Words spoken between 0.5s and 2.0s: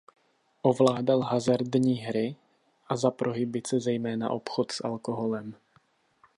Ovládal hazardní